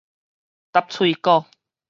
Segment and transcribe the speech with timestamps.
[0.71, 1.45] 答喙鼓